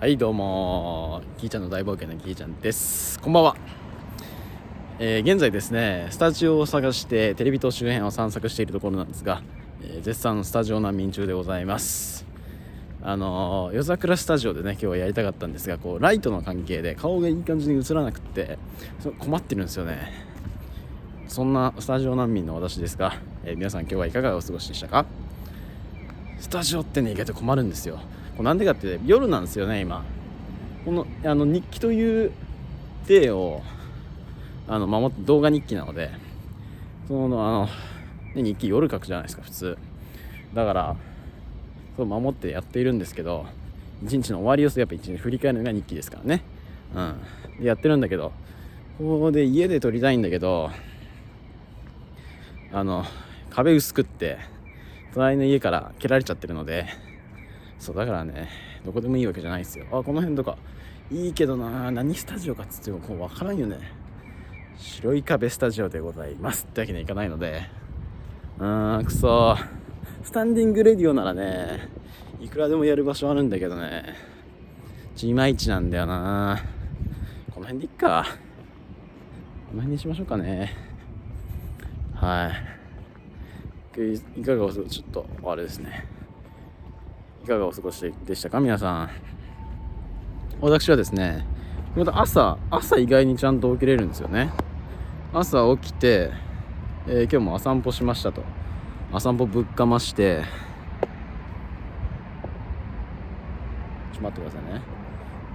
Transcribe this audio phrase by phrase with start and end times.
[0.00, 3.18] はいどうもキーちゃんの大冒険のキーちゃんです。
[3.20, 3.56] こんばんは、
[4.98, 9.40] えー、現在ですねスタジオを探してテレビ塔周辺を散策しているところなんですが、
[9.82, 12.26] えー、絶賛スタジオ難民中でございます。
[13.02, 18.58] あのー、夜桜スタジオでね今日はやりたかったんですがこうライトの関係で顔がいい感じに映らなくって
[19.20, 20.12] 困ってるんですよね。
[21.28, 23.14] そんなスタジオ難民の私ですが、
[23.44, 25.06] え、皆さん今日はいかがお過ごしでしたか？
[26.40, 28.00] スタジオってね意外と困るんですよ。
[28.42, 30.04] なんでかって夜なんですよね今。
[30.84, 32.32] このあの日記という
[33.06, 33.62] 体を
[34.66, 36.10] あの守って動画日記なので
[37.06, 39.78] そのあの、日記夜書くじゃないですか普通。
[40.52, 40.96] だから
[41.96, 43.46] そう守ってやっているんですけど
[44.04, 46.42] 一日の終わりをやっぱ一日振り返るのが日記ですからね。
[46.94, 47.16] うん。
[47.60, 48.32] でやってるんだけど
[48.98, 50.70] ここで家で撮りたいんだけど
[52.72, 53.04] あの
[53.50, 54.38] 壁薄くって
[55.14, 56.86] 隣の家から蹴られちゃってるので
[57.84, 58.48] そうだからね
[58.82, 59.84] どこでもいいわけじゃないですよ。
[59.92, 60.56] あこの辺とか。
[61.10, 63.78] いいけどな何スタジオかっつってもこう分からんよね。
[64.78, 67.60] 白い壁スタジオでございますってわけにはいかないので。
[68.58, 69.54] うーんくそ。
[70.22, 71.90] スタンディングレディオならね
[72.40, 74.14] いくらでもやる場所あるんだけどね。
[75.14, 76.64] ちいまいちなんだよな。
[77.50, 78.24] この辺でいっか。
[79.68, 80.72] この辺にしましょうかね。
[82.14, 82.50] は
[83.98, 84.40] い。
[84.40, 86.13] いかがおちょっとあれですね。
[87.44, 88.58] いかがお過ごしでしたか？
[88.58, 89.10] 皆さん。
[90.62, 91.44] 私はですね
[91.94, 94.50] また朝朝意外にちゃんと起きれるんですよね。
[95.30, 96.30] 朝起きて、
[97.06, 98.42] えー、今日も朝散歩しましたと。
[99.10, 100.42] 朝散歩ぶっかまして。
[104.14, 104.80] ちょっと待ってくださいね。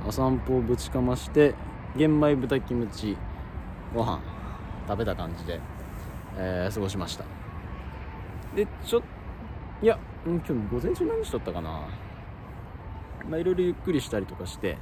[0.03, 1.55] 朝散歩をぶちかまして
[1.97, 3.17] 玄米豚キムチ
[3.95, 4.21] ご飯
[4.87, 5.59] 食べた感じで、
[6.37, 7.25] えー、過ごしました。
[8.55, 9.01] でちょっ
[9.81, 11.87] いや今日午前中何しとったかな？
[13.29, 14.77] まあいろいろゆっくりしたりとかして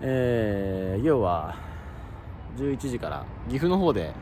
[0.00, 1.56] えー、要は
[2.56, 4.12] 11時から岐阜の方で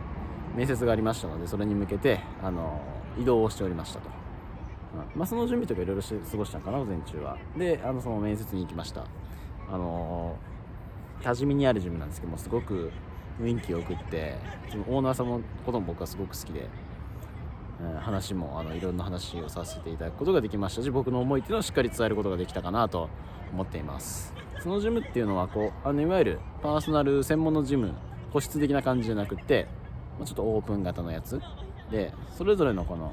[0.55, 2.81] 面接がありましたのでそれに向けてあの
[3.19, 4.09] 移動をしておりましたと、
[4.95, 7.37] うん、まあ、その準備とかいろいろして過ごしたのかな午前中は。
[7.57, 9.05] であのその面接に行きました。
[9.71, 10.37] あの
[11.23, 12.91] 多治見にあるジムなんですけどもすごく
[13.41, 14.37] 雰囲気よくって
[14.71, 16.69] そのオーナーさんのことも僕はすごく好きで。
[18.01, 23.09] 話もあのいろんな話をさせていただくことができましたし僕の思いっていうのをしっかり伝えることができたかなと
[23.53, 24.35] 思っています。
[24.61, 27.93] そのジムっていうのはこうあのいわゆるパーソナル専門のジム
[28.33, 29.67] 個室的な感じじゃなくて
[30.25, 31.41] ちょっとオープン型のやつ
[31.91, 33.13] でそれぞれのこの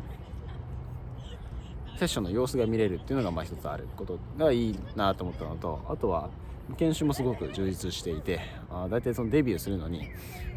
[1.97, 6.29] セッションの様子が見れるっていうのがまあ一つあることがいいなと思ったのとあとは
[6.77, 10.07] 研修もすごく充実していてあ大体そのデビューするのに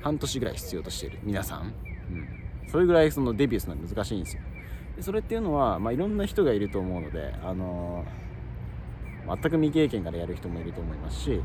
[0.03, 2.42] 半年ぐらい必要としている皆さん、うん。
[2.69, 4.43] それぐらいそのデビューするのは難しいんですよ。
[4.97, 11.41] でそれっていうのは、まあ、いろんな人がいると思うので、あのー、全く未経験からやる人もいると思いますし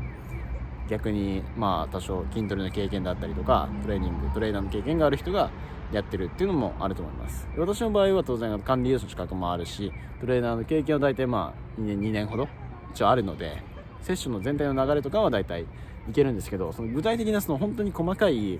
[0.88, 5.50] 逆にまあ多少筋トレの経験だったりとかトレーニングトレーナーの経験がある人が
[5.92, 7.48] やってるっていうのもあると思います。
[7.56, 12.48] 私の場合は当然管理栄養士の資格もあるしトレーナーの経験は大体まあ2年 ,2 年ほど
[12.92, 13.62] 一応あるので
[14.02, 15.62] セッションの全体の流れとかは大体
[16.08, 18.58] いけるんですけどその具体的なその本当に細かい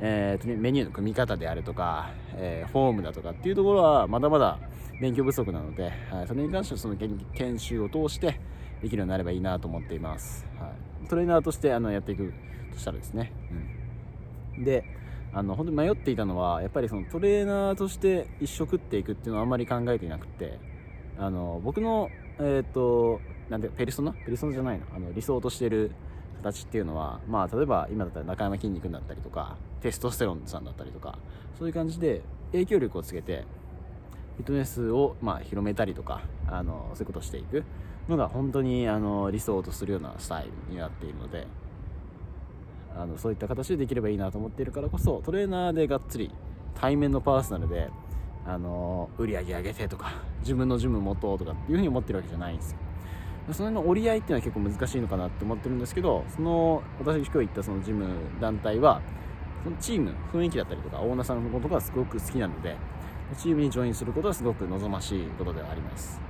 [0.00, 4.58] えー、メニューの組み方であるとか、えー、フォームだとかっていうところはまだまだ
[5.00, 8.40] 勉強不足なので、はい、それに関してはその研修を通して
[8.82, 10.72] できるようになればいいなと思っています、は
[11.04, 12.32] い、トレーナーとしてあのやっていく
[12.72, 13.32] としたらですね、
[14.56, 14.84] うん、で
[15.32, 20.58] あの本当に迷っていたのはやっぱりそのトレーナーとして一生食っていくっていうのはあんまり考えていなくて
[21.18, 22.08] あの僕の
[22.38, 24.12] えっ、ー、となんでペリソナ？
[24.12, 24.86] ペリソナじゃないの？
[24.94, 25.92] あの理想としてる
[26.40, 31.18] 形っていうのは、まあ、例えば今だったら中山きんに君だったりとかテストステロンさんだったりとか
[31.58, 33.44] そういう感じで影響力をつけて
[34.36, 37.62] フィットネスをまあ広めたりとかあのそういうことをしていく
[38.08, 41.46] のが本当にあの理想とするようなスタイルになっているので
[42.96, 46.30] あのそういった形でできればいいなと思っているからこそトレーナーでがっつり
[46.74, 47.88] 対面のパーソナルで
[48.46, 52.78] あの売り上げ上げてとか自分のジム持とうとかっていうふうに思ってるわけじゃないんですよ。
[53.52, 58.06] その辺の折り合いっていうのは結構難しいのかなって思ってるんですけどその私が今日行ったそのジム
[58.40, 59.00] 団体は
[59.64, 62.76] そのチーム雰囲気だったりとかオーナーさんのことがすごく好きなので
[63.36, 66.20] チームにジョインすることはすごく望ましいことではあります。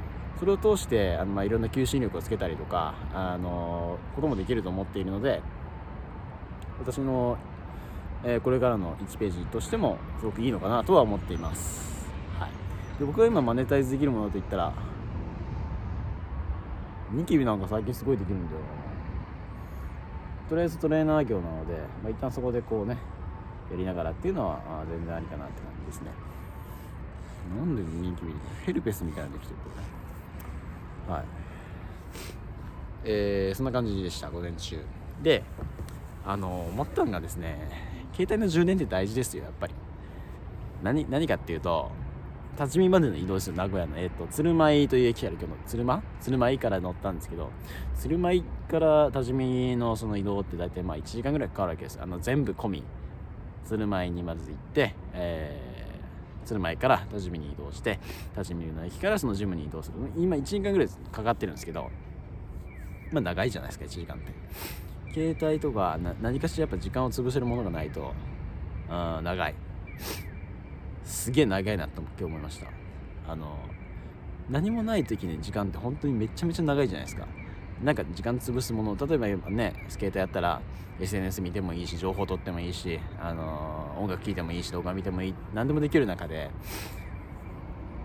[0.41, 5.43] それを通してあの、まあ、いろんな求心力をつけたりとかあのこともできると思っているので
[6.79, 7.37] 私の、
[8.25, 12.09] えー、これからの1ページとしてもすごくいいのかなとは思っています、
[12.39, 12.51] はい、
[12.99, 14.73] で僕が今マネタイズできるものといったら
[17.13, 18.61] ニキビなんか最近すごいできるんだよ
[20.49, 22.99] とりあえずトレーナー業なので、まあ、一旦そこでこうね
[23.71, 26.11] やりながらっていうのはあ全然ありかなって感じですね。
[27.57, 28.35] なんでニキビ
[28.65, 29.71] ヘルペスみたいなのできてるこ
[31.09, 31.25] れはい。
[33.05, 34.85] えー、そんな感じでした午前中。
[35.23, 35.45] で
[36.27, 39.75] あの思ったのがですね携帯の充電って大事ですよやっぱり。
[40.83, 41.91] 何何かっていうと
[42.59, 46.03] 立ち見までの移動ですよ名古屋の、えーと、鶴舞という駅あるけど鶴舞？
[46.21, 47.51] 鶴舞から乗ったんですけど
[47.97, 51.99] 鶴舞から立ち見のその移動って大体まあ1時間ぐらいかかるわけです。
[52.01, 52.85] あの全部込み。
[53.67, 58.01] 鶴舞にまず行って、えー、鶴舞から立ち見に移動して
[58.37, 59.97] 立ち見の駅からそのジムに移動する。
[60.17, 61.89] 今1時間ぐらいかかってるんですけど
[63.13, 64.33] まあ長いじゃないですか1時間って。
[65.13, 68.13] 携帯とか何かしらやっぱ時間を潰せるものがないと
[68.89, 69.55] うん長い。
[71.11, 72.69] すげえ長いなと今日思いました。
[73.29, 73.59] あの
[74.49, 77.27] 何もない時に時間って本当にめちゃめちゃ長いじゃないですか。
[77.83, 80.61] なんか時間潰すもの例えばねスケートやったら
[81.01, 86.51] SNS 見てもいいし情報取ってもいいし、あの音楽聴いてもいいし動画見てもいい何でもできる中で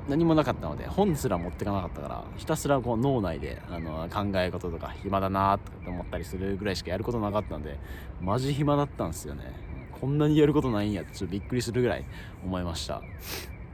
[0.09, 7.77] 何もなかったので本すら持ってかなかったからひたすらこう脳内であの考え事とか暇だなとかって思ったりするぐらいしかやることなかったので
[8.21, 9.64] マジ暇だったんですよね。
[9.99, 12.05] こんなにやることないんやってちょっとびっくりするぐらい
[12.43, 13.01] 思いました。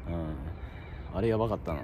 [0.08, 1.18] うん。
[1.18, 1.82] あれやばかったな。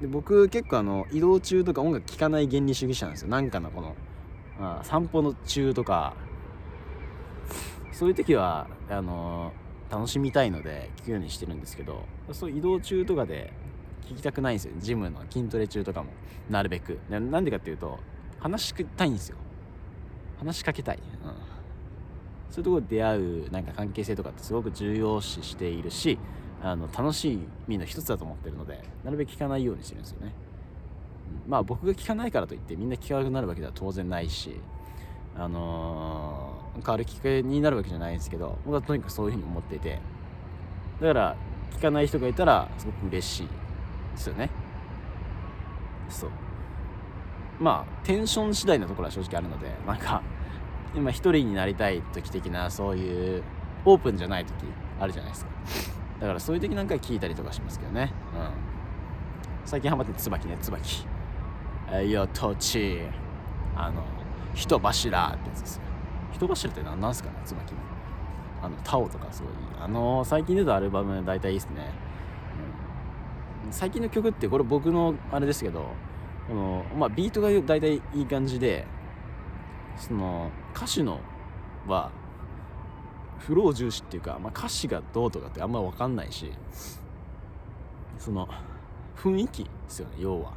[0.00, 3.28] で僕結構あの移動中とか音楽聴かない原理主義者なんですよ。
[3.28, 3.96] なんかのこの
[4.60, 6.14] あ散歩の中とか。
[7.92, 9.52] そういう時はあの
[9.90, 13.52] 楽しみたいので聞くようにしてるんですけどそう移動中とかで
[14.06, 14.74] 聞きたくないんですよ。
[14.78, 16.10] ジムの筋トレ中とかも。
[16.48, 16.98] なるべく。
[17.10, 17.98] なんでかっていうと
[18.38, 19.36] 話したいんですよ。
[20.38, 21.32] 話しかけたい、うん、
[22.50, 26.18] そういうところで出会うなんか関係性とかってすごく重要視しているし
[26.62, 30.32] あの楽しみの一つだと思ってるのでなるべく聞かないようにしてるんですよね、
[31.46, 34.60] うん、まあ僕が聞かないからといってみんな聞かなくなるわけでは当然ないし
[35.36, 40.00] あのー、変わるきっかけになるわけじゃないんですけど僕はとにかくそういうふうに思っていて
[41.00, 41.36] だから
[41.72, 43.52] 聞かない人がいたらすごく嬉しいで
[44.16, 44.50] すよね。
[46.08, 46.30] そう。
[47.60, 50.22] まあテンション次第なところは正直あるのでなんか
[50.94, 53.42] 今一人になりたい時的なそういう
[53.84, 54.54] オープンじゃない時
[55.00, 55.50] あるじゃないですか。
[56.20, 58.12] だからそういう時なんか聞いたりとかしますけどね。
[58.34, 58.50] うん。
[59.64, 61.06] 最近ハマって椿ね椿
[61.92, 63.00] えいや土地
[63.76, 64.02] あの
[64.54, 65.82] 人柱ってやつですよ。
[66.32, 67.80] 人柱って何なんすかね椿の
[68.62, 69.52] あのタオとかすごい。
[69.80, 71.92] あの最近出たアルバム大体いいっすね、
[73.66, 75.86] うん、最近の曲ってこれ僕のあれですけど
[76.48, 78.84] この、まあ、ビートが大体いい感じで
[79.96, 81.18] その歌手の
[81.88, 82.12] は
[83.40, 86.52] フロー重視っていうか、まあ、歌詞がどうとかってあんま分かんないし
[88.16, 88.48] その
[89.16, 90.52] 雰囲気ですよね要は。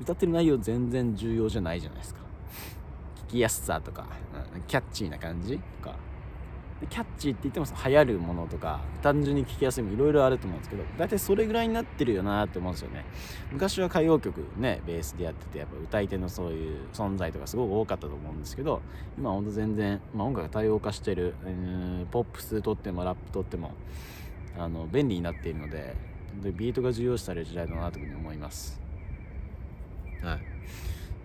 [0.00, 2.20] 歌ってる内容全然重要じゃないじゃないですか。
[3.28, 4.06] 聞きやすさとか、
[4.66, 5.96] キャッチーな感じとか。
[6.90, 13.04] キャッチーって言っても流行るものとか単純に聴きやすいもいろいろあると思うんですけど大体それぐらいになってるよなって思うんですよね。
[13.50, 18.82] 昔は歌謡曲ねベースでやっててやっぱ歌い手のそういう存在とかすごく多かったと思うんですけど
[19.16, 23.72] 今ほんと全然、まあ、音楽が多様化してる、うんポップスとってもラップとっても
[24.58, 25.96] あの便利になっているので
[26.42, 28.80] でビートが重要視される時代だなというふうに思います。
[30.22, 30.38] はい。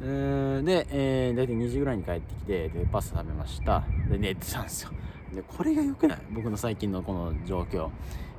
[0.02, 3.84] で、えー、大体2時ぐらいに帰ってきてでパスタ食べました。
[4.10, 4.92] で寝てたんですよ。
[5.34, 6.20] でこれが良くない？
[6.32, 7.90] 僕の最近のこの状況。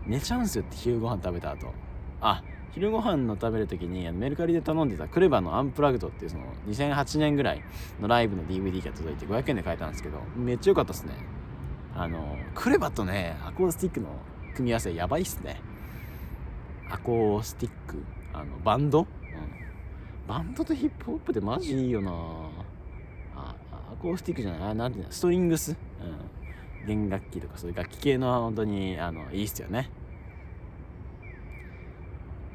[0.06, 1.72] 寝ちゃうんすよって昼ご飯食べた後。
[2.20, 2.42] あ
[2.72, 7.62] 昼ご飯の食べる時にメルカリで頼んでたクレバのアンプラグドっていうその2008年ぐらい
[8.00, 11.12] のライブの DVD が届いて500円で買えたんですけどめっちゃ良かったっすね。
[11.94, 14.08] あのクレバとねアコースティックの
[14.54, 15.60] 組み合わせやばいっすね。
[16.90, 19.00] アコースティックあのバンド？
[19.00, 19.06] うん。
[20.26, 22.10] バンドとヒップホップってマジいいよな。
[23.36, 23.54] あ
[23.92, 24.70] アコースティックじゃない？
[24.70, 25.12] あなんていうの？
[25.12, 25.76] ストリングス、
[26.86, 29.90] 弦楽器とかそういう楽器系の本当にあのいいっすよね。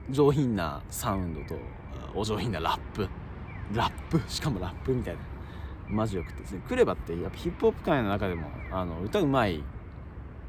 [0.09, 1.59] 上品なサウンドと
[2.15, 3.07] お上品なラップ。
[3.73, 4.21] ラップ？
[4.29, 5.19] しかもラップみたいな。
[5.89, 6.61] マジよくてですね。
[6.67, 9.63] クレバってやっぱヒップホップ界の中でもあの歌うまい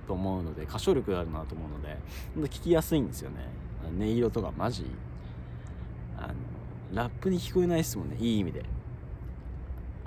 [0.06, 1.96] と思うので歌唱力があるなと思うので
[2.34, 3.48] ほんと聞きやすいんですよね。
[3.98, 4.86] 音色とかマジ
[6.16, 6.34] あの
[6.92, 8.16] ラップに聞こえないですもんね。
[8.18, 8.64] いい意味で。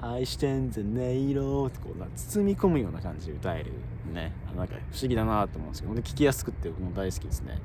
[0.02, 3.72] 愛してんぜ音色ってこう包み込むような感じで歌える
[4.12, 4.34] ね。
[4.58, 7.60] なんか不思議だなと思うんですけど聞きやすくって僕も大好きですね。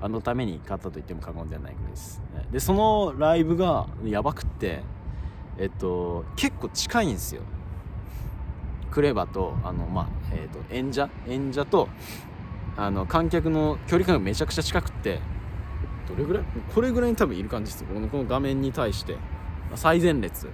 [0.00, 2.44] あのために買ったと言っても過言ではないくらいですね。
[2.50, 4.82] でそのライブがやばくって
[5.58, 7.42] えっと結構近いんですよ。
[8.90, 11.08] クレバとあのまあえっ、と演者？
[11.28, 11.88] 演者と
[12.76, 15.20] あの観客の距離感がめちゃくちゃ近くって
[16.08, 16.44] どれぐらい？
[16.74, 19.16] これぐらいに多分いる感じですこのこの画面に対して。
[19.74, 20.48] 最前列。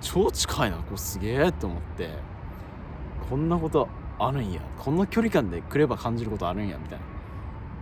[0.00, 2.10] 超近いなこれすげえと思って。
[3.30, 4.60] こんなことあるんや。
[4.76, 7.04] こんな距離感でクレバ感じることあるんやみたいな。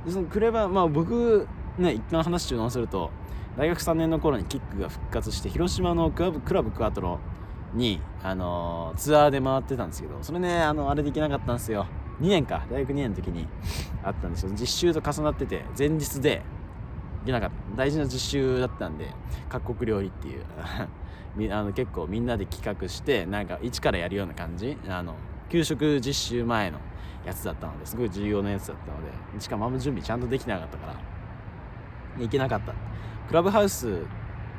[0.04, 3.10] でそのクレバまあ僕ね一旦話中断すると
[3.56, 7.18] 大学3年の頃にキックが復活して広島のクラブクラブクワトロ
[7.74, 11.86] に、あのー、ツアーで回ってたんですけどそれねあのあれできなかったんですよ。
[12.20, 12.66] 2年か。
[12.70, 13.46] 大学2年の時に
[14.02, 16.42] あったんですよ実習と重なってて前日で
[17.28, 19.12] けなかった大事な実習だったんで
[19.48, 20.44] 各国料理っていう。
[21.52, 24.76] あの結構みんなで企画してなんか一からやるような感じ。
[24.88, 25.14] あの
[25.48, 26.78] 給食実習前の
[27.24, 28.98] やつだったのですごい重要なやつだったの
[29.34, 30.94] でしかもあんま準備ちゃんとできなかったから
[32.18, 32.72] 行けなかった。
[33.28, 34.02] クラブハウス、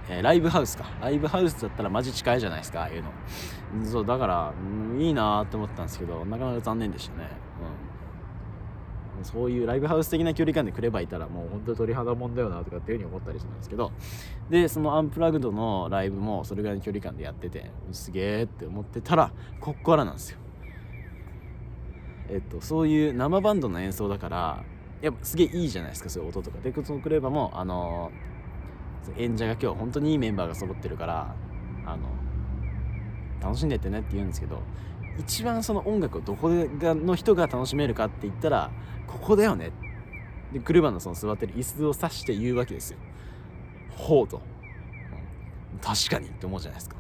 [0.08, 0.86] え、ライブハウスか。
[1.02, 3.12] ライブハウスだったらマジ近いじゃないですかああいうの。
[3.86, 4.54] そうだから、
[4.98, 7.30] いいなと思ったんですけどなかなか残念でしたね。
[7.62, 7.89] うん。
[9.24, 13.92] そういうライブハウス的な距離感で来ればいたらもう本当に鳥肌もんだよなとかっていうふうに思ったりするんですけど。
[14.50, 20.40] でそのアンプラグドのライブもそれぐらいの距離感でやっててすげえって思ってたらこっからなんですよ。
[22.30, 24.64] えっとそういう生バンドの演奏だから
[25.02, 26.58] やっぱすげえいいじゃないですかそういう音とか。
[26.64, 28.12] でそのクレーバーもあの
[29.18, 31.36] 演者が今日本当にいいメンバーが揃ってるから
[31.86, 32.04] あの
[33.42, 34.62] 楽しんでってねって言うんですけど
[35.20, 36.50] 一番その音楽をどこ
[36.80, 38.72] がの人が楽しめるかって言ったら
[39.06, 39.72] ここだよね。
[40.54, 42.98] でクルバのその座ってる椅子を指して言うわけですよ。
[43.92, 44.42] ほうと、
[45.74, 46.96] うん、確かにって思うじゃないですか。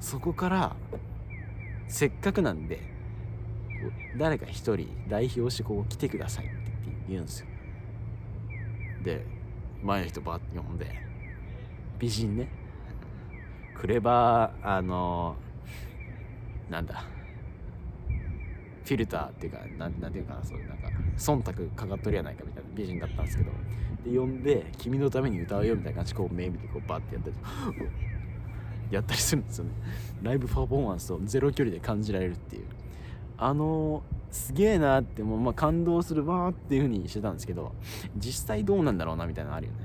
[0.00, 0.76] そこから
[1.88, 2.80] せっかくなんで
[4.16, 6.54] 誰か一人代表してここ来てくださいって
[7.08, 7.46] 言うんですよ。
[9.02, 9.24] で
[9.82, 10.90] 前の人バッて呼んで
[11.98, 12.48] 美人ね。
[13.74, 15.36] クレバーあの
[16.70, 17.04] なんだ。
[18.84, 23.50] フィルターっていうかなんなんていうかなそういうなんか忖度かかっとるやないかみたいな美人だったんですけど。
[24.04, 27.36] で呼んで「君のために歌うよ」みたいな感じこう目見てこうバッてやったり。
[28.88, 29.70] やったりするんですよね。
[30.22, 32.64] ライブパフォーマンスとゼロ距離で感じられるっていう。
[33.36, 37.74] あのすげえなってもうまあ感動するわーっていう風にしてたんですけど
[38.16, 39.78] 実際どうなんだろうなみたいなのあるよね。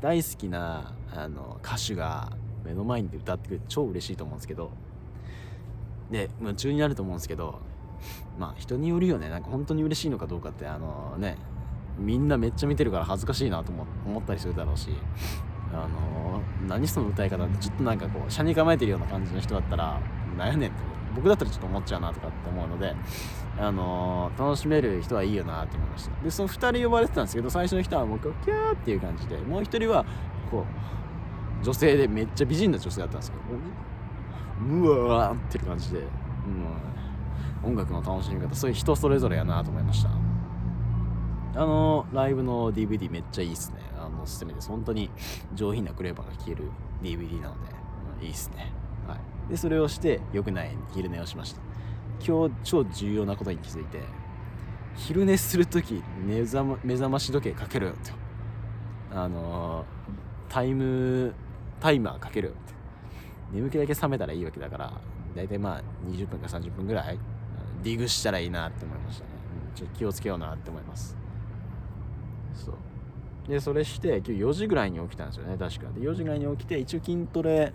[0.00, 2.32] 大好きなあの歌手が
[2.64, 4.70] 目の前に歌ってくれて超嬉しいと思うんですけど。
[6.10, 7.58] で夢中になると思うんですけど
[8.38, 9.30] まあ人によるよね。
[9.30, 11.38] なんか本当に嬉しいのかどうかってあのね
[11.98, 14.90] みんなめっちゃ見てるから恥ずかしいなと思ったりするだろうし
[15.72, 20.00] あの何その歌い方ってちょっとなんかこう車に構えてるような感じの人だったら
[20.36, 22.94] なんやねんって僕だったらちょっと思っちゃうなとかって思うので、
[23.58, 26.24] あの、楽しめる人はいいよなって思いました。
[26.24, 30.04] でその2人呼ばれてたんですけど最初の人はもうキャーっていう感じでもう1人は
[30.50, 30.64] こう
[31.62, 33.42] 女性でめっちゃ美人な女性だったんですけど
[34.76, 35.98] うわーって感じで、
[37.64, 38.54] うん、音楽の楽しみ方。
[38.54, 40.10] そういう人それぞれやなと思いました。
[41.54, 43.78] あのライブの DVD めっちゃいいっすね。
[43.98, 44.68] あのおすすめです。
[44.68, 45.10] 本当に
[45.54, 46.70] 上品なクレーバーが聴ける
[47.02, 47.72] DVD なので、
[48.20, 48.72] うん、いいっすね。
[49.06, 49.50] はい。
[49.50, 51.72] でそれをして良くない昼寝をしました。
[52.24, 54.00] 今日超重要なことに気づいて
[54.94, 58.12] 昼寝する時目覚ま目覚まし時計かけろよって
[59.12, 61.34] あのー、タイム
[61.82, 62.50] タイマーかける。
[62.50, 62.74] って
[63.52, 64.92] 眠気だけ覚めたらいいわけだから
[65.34, 67.18] 大体まあ20分か30分ぐらい
[67.82, 69.30] ディグしたらいいなって思いましたね、
[69.74, 71.16] ちょっと気をつけようなって思います。
[72.54, 72.74] そう。
[73.48, 75.56] でそれして今日4時ぐらいに起きたんですよね。
[75.58, 75.90] 確か。
[75.92, 77.72] で4時ぐらいに起きて一応筋トレ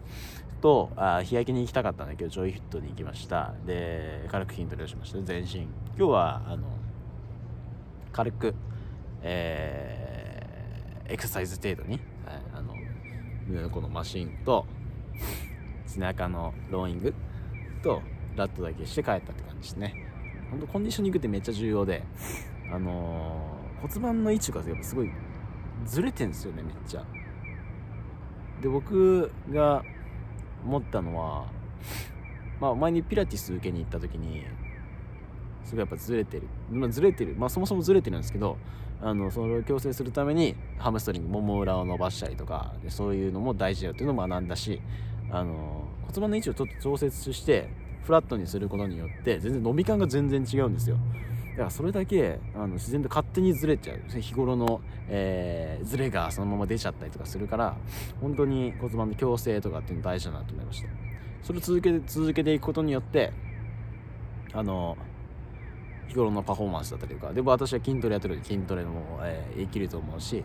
[0.61, 3.53] とあ日焼けに行きたかったんだけどジョイフットに行きました。
[3.65, 5.21] で軽く筋トレをしました。
[5.21, 5.61] 全身。
[5.61, 6.63] 今日はあの
[8.13, 8.55] 軽く
[9.21, 11.99] えー、エクササイズ程度に、
[13.47, 14.65] 胸のこのマシンと
[15.85, 17.13] 背中のローイング
[17.81, 18.01] と
[18.35, 19.93] ラットだけして帰ったって感じですね。
[20.51, 22.03] 本当コンディショニングってめっちゃ重要で
[22.71, 25.11] あのー、骨盤の位置がやっぱすごい
[25.85, 27.05] ずれてんですよねめっちゃ。
[28.61, 29.83] で僕が
[30.65, 31.45] 思ったのは
[32.59, 34.43] まあ前にピラティス受けに行った時に
[35.67, 37.35] すごいやっぱずれてる、まあ、ずれてる。
[37.37, 38.57] まあそもそもずれてるんですけど
[39.01, 44.81] あのそれを矯正するためにハムストリングもも裏を伸ばしたりとかでそういうのも大事だよっていうのを学んだし
[45.29, 47.69] あの骨盤の位置をちょっと調節して
[48.03, 50.97] フラットにすることによって全然伸び感が全然違うんですよ。
[51.51, 54.19] だからそれだけあの自然と勝手にずれちゃう。
[54.19, 57.75] 日頃の、えー、ずれがそのまま出ちゃったりとかするから
[58.21, 60.87] 本当に骨盤の矯正とかっていうの大事だなと思いました。
[61.43, 63.33] それを続けて続けていくことによって
[64.53, 64.97] あの
[66.07, 67.33] 日頃のパフォーマンスだったりとか。
[67.33, 70.43] でも私は筋トレやってるので筋トレも、えー、生きると思うし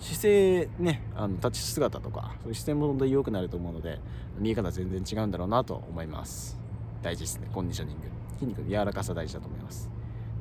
[0.00, 4.00] 姿勢ねあの立ち姿とかそういう姿勢も本当に良くなると思うので
[4.38, 6.58] 見え方全然違うんだろうなと思います。
[7.02, 7.48] 大事ですね。
[7.52, 8.02] コンディショニング。
[8.34, 9.90] 筋肉の柔らかさ大事だと思います。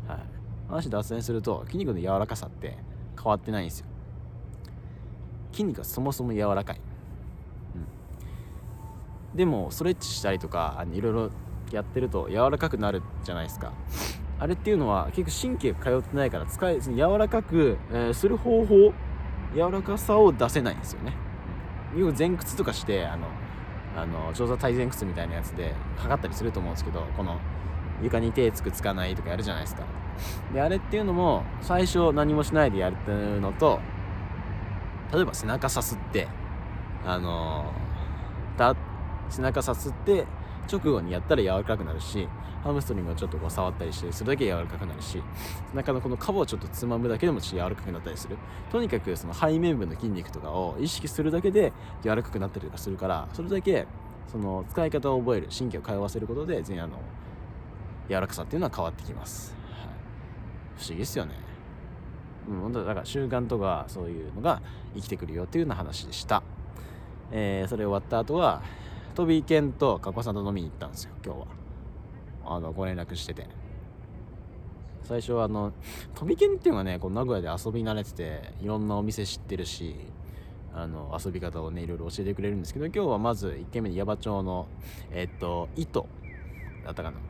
[0.07, 0.19] はい、
[0.67, 2.77] 話脱線すると筋肉の柔らかさって
[3.15, 3.85] 変わってないんですよ。
[5.51, 6.81] 筋肉はそもそも柔らかい、
[9.31, 11.29] うん、でもストレッチしたりとかいろいろ
[11.71, 13.71] やってると柔らかくなるじゃないですか。
[14.43, 18.75] あれっていうのは結構神経通ってないから使え柔らかく、えー、する方法
[19.55, 21.13] 柔らかさを出せないんですよね。
[21.95, 23.27] よく前屈とかしてあの
[23.95, 27.39] あの上座体前屈みたいなやつで測ったりすると思うんですけどこの
[28.01, 29.83] 床に手つくつかないとかやるじゃないですか。
[30.53, 33.79] であれっていうのも最初何もしないでやるっていうのと
[35.13, 36.27] 例えば背中さすって
[37.05, 37.71] あの
[38.57, 38.75] だ
[39.29, 40.25] 背中さすって
[40.71, 42.27] 直後にやったら柔らかくなるし
[42.63, 45.21] ハムストリングをちょっとこう触ったりしてそれだけ柔らかくなるし
[45.71, 48.37] 背中のこのカバをちょっとつまむだけでもちょっと柔らかくなったりする。
[48.71, 53.85] とにかくその背面部の筋肉とかを意識するだけで柔らかくなったりとかするからそれだけ
[54.31, 56.97] その使い方を覚える神経を通わせることで全然あの
[58.09, 59.89] 柔らかさっていうのは変わってきます、はい、
[60.77, 61.35] 不思議ですよね。
[62.49, 64.61] うん本当だから習慣とかそういうのが
[64.95, 66.43] 生きてくるよっていうような話でした。
[67.31, 68.61] えー、それ終わった後は
[69.13, 71.47] 飛び犬と加古さんと飲みに行ったんですよ今日は。
[72.45, 73.47] あのご連絡してて。
[75.03, 75.73] 最初はあの
[76.15, 79.95] 飛び犬っていうのがねこう名古屋で遊び慣れてていろんなお店知ってるし
[80.73, 84.65] あの遊び方をねいろいろ教えてくれるんですけど今日はまず1軒目に矢場町の
[85.11, 86.07] えっと糸
[86.85, 87.17] だったかな？
[87.17, 87.21] っ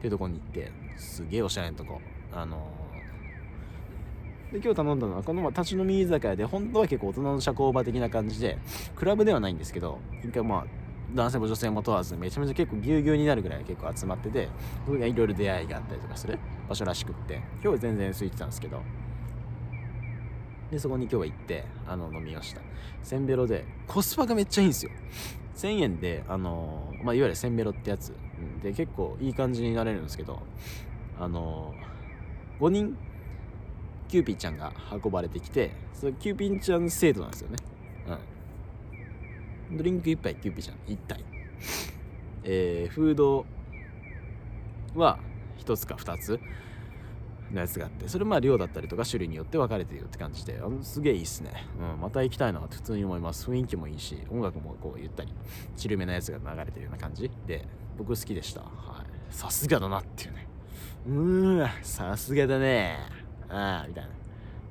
[0.00, 1.98] ていうところに行ってすげえおしゃれなとこ。
[2.34, 2.68] あの
[4.52, 8.58] で今日頼んだのはこの立ち飲み居酒屋で本当は結構大人の社交場的な感じで
[8.94, 10.81] クラブではないんですけど一回まあ
[11.14, 14.48] 男性も女性も問わずめちゃめちゃ結構ぎゅうぎゅうになるぐらい結構集まってて
[14.86, 16.38] それがいろいろ出会いがあったりとかする
[16.68, 18.80] 場所らしくって今日は全然空いてたんですけど
[20.70, 22.62] でそこに今日は行ってあの飲みました。
[23.02, 24.90] せんべろでコスパがめっちゃいいんですよ。
[25.56, 28.14] 1000円であのまあ、いわゆるせんべろってやつ。
[28.62, 30.40] で結構いい感じになれるんですけど
[31.20, 31.74] あの
[32.58, 32.96] 5人
[34.08, 37.56] キューピーちゃんが運ばれてきてそのキューピーちゃん制度なんですよね。
[39.76, 40.76] ドリンク1杯キューピーちゃん。
[40.86, 41.24] 1体。
[42.44, 43.46] えー、フード
[44.94, 45.18] は
[45.58, 46.40] 1つか2つ
[47.52, 53.48] のやつがあってそれまあ量だったりとか種類によって分かれてるって感じであのすげえいいっすね、うん、また行きたいなって普通に思います。
[53.50, 55.32] 雰囲気もいいし音楽もこうゆったり
[55.76, 57.64] チルめなやつが流れてるような感じで
[57.96, 58.62] 僕好きでした。
[58.62, 59.34] はい。
[59.34, 60.48] さすがだなっていうね。
[61.06, 62.98] うーんさすがだね。
[63.48, 64.10] ああみたいな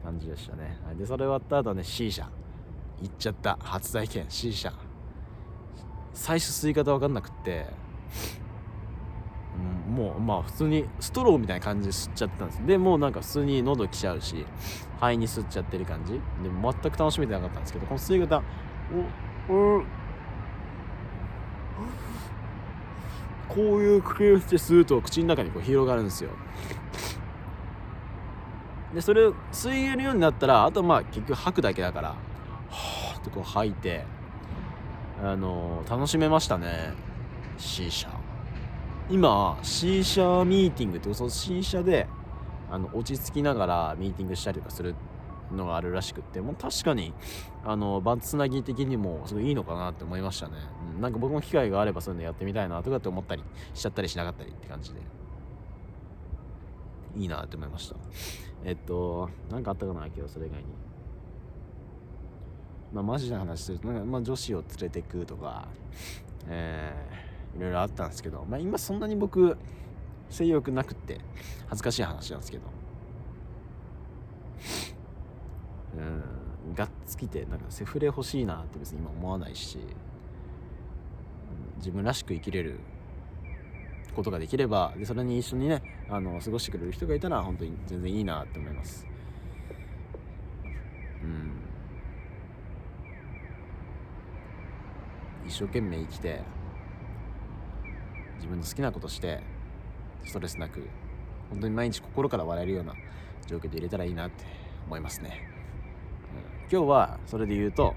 [0.03, 0.77] 感じでしたね。
[0.97, 2.29] でそれ終わった後ね シーシャ
[3.01, 3.57] 行っちゃった。
[3.61, 4.73] 初体験 C 社
[6.13, 7.67] 最初吸い方分かんなくって、
[9.87, 12.65] うん、もうまあ普通にストローみたいな感じで吸っちゃったんです。
[12.65, 14.45] でもうなんか普通に喉来ちゃうし
[14.99, 16.13] 肺に吸っちゃってる感じ。
[16.13, 18.41] で全く楽しめてなかったんですけどこの吸い方
[19.49, 19.83] おお
[23.47, 26.29] こういう工夫して吸うと口の中にこう広がるんですよ。
[28.93, 32.15] でそれを吸えるようになったらあとまあ結局吐くだけだからは
[33.15, 34.05] あってこう吐いて
[35.23, 36.93] あの、楽しめましたね。
[37.57, 38.09] C 社
[39.09, 42.07] 今 C 社ミーティングってその C 社で
[42.71, 44.95] あの落ち着きながらミーティングしたりとかする
[45.51, 47.13] のがあるらしくってもう確かに
[47.65, 50.53] あのバツつなぎ的にもすごいいいのかなって思いましたね、
[50.95, 55.01] うん、なんか僕も機会があればそういうのやってみたいなとかって思ったりしちゃったりしなかったりって感じで。
[57.17, 57.97] いいなって思いました。
[58.63, 60.90] えっと何かあったかな今日それ以外に。
[62.93, 65.67] まあマジな話するとなんか、まあ、女子を連れてくとか
[66.47, 69.57] えー、いろいろあったんですけどまあ今そんなに僕
[70.29, 71.19] 性欲なくって
[71.67, 72.63] 恥ずかしい話なんですけど。
[75.97, 76.41] うん
[76.73, 79.79] がっつきてなんかセフレ欲しいなって別に今思わないし
[81.77, 82.79] 自分らしく生きれる
[84.15, 89.07] ことができればでそれに一緒にねあの過ごしてくれる人がいたら本当に全然いいなって思います。
[91.23, 91.60] うん。
[95.51, 96.39] 一生懸命生きて
[98.37, 99.41] 自分の好きなことして
[100.23, 100.87] ストレスなく
[101.49, 102.95] 本当に毎日心から笑えるような
[103.47, 104.45] 状況で入れたらいいなって
[104.87, 105.49] 思いますね、
[106.69, 107.93] うん、今日はそれで言うと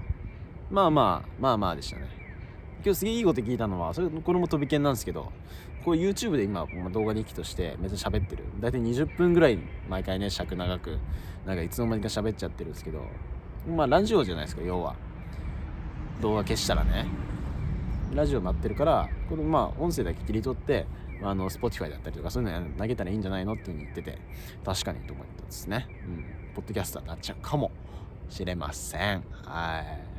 [0.69, 2.09] まあまあまあまあでしたね。
[2.83, 5.31] 今日すげえいいこと聞いたのはそれこれも飛び犬なんですけど
[5.85, 8.43] これ YouTube で今動画日記としてめっちゃ喋ってる。
[8.59, 10.97] 大体20分ぐらい毎回ね尺長く
[11.45, 13.05] なんかいつの間にか喋っちゃってるんですけど
[13.67, 14.95] まあラジオじゃないですか要は。
[16.21, 17.05] 動画消したらね。
[18.15, 20.85] ラジオになってるからこのまあ音声だけ切り取って
[21.21, 24.17] あの Spotify だったりとかそういうの投げたらいいんじゃないのっていうふうに言ってて
[24.65, 25.87] 確かにと思ったんですね。
[26.07, 26.25] うん。
[26.55, 27.71] ポッドキャスターになっちゃうかも
[28.29, 29.23] しれません。
[29.43, 30.15] はい。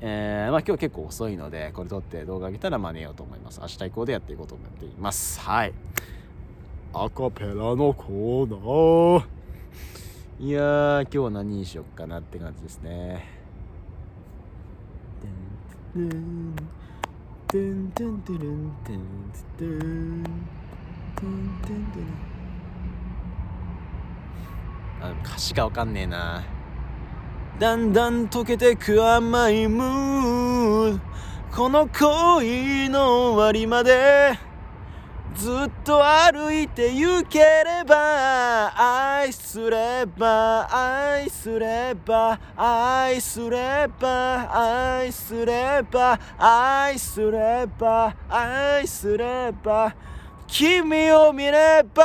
[0.00, 3.60] えー、まあ、今日結構遅いのでこれ撮って動画上げたら真似ようと思います。
[3.60, 5.40] 明日以降でやっていこうと思っています。
[5.40, 5.72] はい。
[6.92, 9.24] アカペラのコーナー。
[10.40, 13.43] いやー今日は何にしよっかなって感じですね。
[25.00, 26.42] あ歌詞がわかんねえな。
[27.60, 31.00] だんだん溶けてく甘いムー
[31.54, 34.36] この恋の終わりまで。
[35.36, 38.72] ずっと歩いて行ければ
[39.20, 49.94] 愛すれば愛すれば愛すれば愛すれば愛すれば愛すれば
[50.46, 52.02] 君を見れば。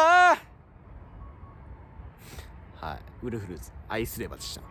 [2.82, 4.62] はいウルフルズ愛すればでした。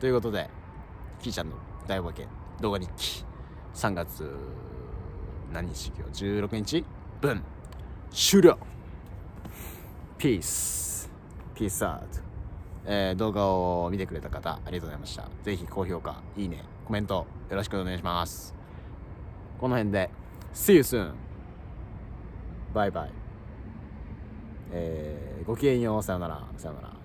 [0.00, 0.48] ということで
[1.20, 1.56] キーちゃんの
[1.86, 2.26] 大冒険
[2.60, 3.24] 動画日記
[3.74, 4.34] 3月
[5.52, 5.92] 何日？
[5.96, 6.84] 今日16日？
[7.20, 7.42] 分。
[8.10, 8.58] 終了。
[10.18, 11.10] ピース
[11.54, 12.20] ピースアウト、
[12.84, 15.28] えー、動画を見てくれた方ありがとうございました。
[15.42, 18.54] ぜひ高評価いいねコメントよろしくお願いします。
[19.58, 20.10] この辺で
[20.52, 21.12] See you soon.
[22.74, 23.10] バイバイ
[24.72, 26.02] えー、ごきげんよう。
[26.02, 26.46] さよなら。
[26.56, 26.99] さよなら